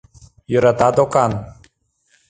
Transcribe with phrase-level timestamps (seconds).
[0.51, 1.31] —Йӧрата докан.